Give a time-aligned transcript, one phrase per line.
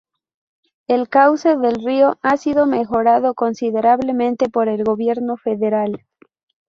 [0.87, 6.07] El cauce del río ha sido mejorado considerablemente por el gobierno federal.